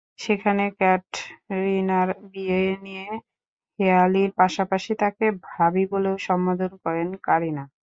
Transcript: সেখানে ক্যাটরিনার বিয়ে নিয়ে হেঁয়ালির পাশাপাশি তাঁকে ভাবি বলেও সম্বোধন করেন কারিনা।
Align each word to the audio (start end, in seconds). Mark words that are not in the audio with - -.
সেখানে 0.19 0.63
ক্যাটরিনার 0.79 2.09
বিয়ে 2.31 2.61
নিয়ে 2.85 3.07
হেঁয়ালির 3.79 4.31
পাশাপাশি 4.39 4.91
তাঁকে 5.01 5.25
ভাবি 5.47 5.83
বলেও 5.93 6.15
সম্বোধন 6.27 6.71
করেন 6.83 7.09
কারিনা। 7.23 7.63